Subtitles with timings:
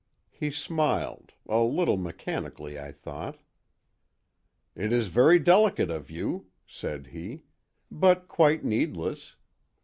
[0.31, 3.37] He smiled—a little mechanically, I thought.
[4.75, 7.43] "It is very delicate of you," said he,
[7.91, 9.35] "but quite needless.